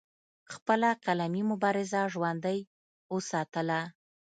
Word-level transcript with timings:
خپله 0.53 0.89
قلمي 1.05 1.41
مبارزه 1.51 2.01
ژوندۍ 2.13 2.59
اوساتله 3.13 3.79